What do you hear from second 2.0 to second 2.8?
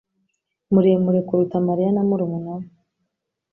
murumuna we